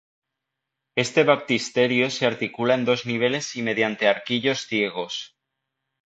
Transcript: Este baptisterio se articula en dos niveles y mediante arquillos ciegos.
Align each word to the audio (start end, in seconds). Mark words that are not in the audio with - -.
Este 0.95 1.23
baptisterio 1.23 2.09
se 2.09 2.25
articula 2.25 2.73
en 2.73 2.85
dos 2.85 3.05
niveles 3.05 3.55
y 3.55 3.61
mediante 3.61 4.07
arquillos 4.07 4.61
ciegos. 4.65 5.35